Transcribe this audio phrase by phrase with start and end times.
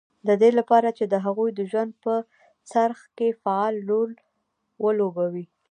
[0.27, 2.13] د دې لپاره چې د هغوی د ژوند په
[2.71, 4.11] څرخ کې فعال رول
[4.85, 5.45] ولوبوي